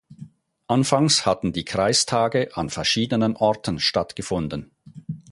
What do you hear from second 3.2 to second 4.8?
Orten stattgefunden.